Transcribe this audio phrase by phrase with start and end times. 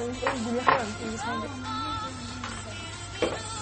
[0.00, 3.57] 아니, 물하안 끼고 사는